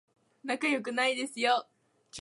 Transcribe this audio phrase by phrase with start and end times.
[0.43, 1.67] 仲良くないですよ